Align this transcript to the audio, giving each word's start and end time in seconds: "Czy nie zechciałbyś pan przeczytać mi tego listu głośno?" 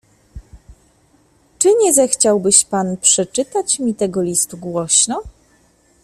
"Czy 1.59 1.73
nie 1.75 1.93
zechciałbyś 1.93 2.65
pan 2.65 2.97
przeczytać 2.97 3.79
mi 3.79 3.95
tego 3.95 4.21
listu 4.21 4.57
głośno?" 4.57 5.23